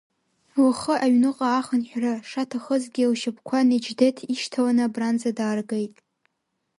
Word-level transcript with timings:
Лхы 0.67 0.95
аҩныҟа 1.05 1.47
ахынҳәра 1.59 2.13
шаҭахызгьы, 2.29 3.05
лшьапқәа 3.11 3.59
Неџьдеҭ 3.67 4.17
ишьҭаланы 4.33 4.83
абранӡа 4.87 5.31
дааргеит… 5.37 5.93